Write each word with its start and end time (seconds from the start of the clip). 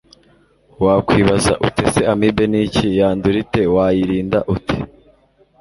Wakwibaza 0.83 1.53
uti 1.67 1.81
ese 1.87 2.01
Amibe 2.13 2.43
niki? 2.51 2.87
Yandura 2.99 3.37
ite? 3.43 3.61
Wayirinda 3.75 4.39
ute? 4.55 4.75